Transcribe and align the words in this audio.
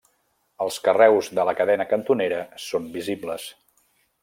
Els 0.63 0.79
carreus 0.87 1.29
de 1.41 1.45
la 1.49 1.53
cadena 1.59 1.87
cantonera 1.93 2.41
són 2.69 2.91
visibles. 2.99 3.47